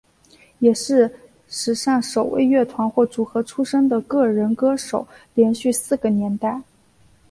[0.57, 1.13] 也是
[1.47, 6.63] 史上首位乐团或组合出身的个人歌手连续四个年代。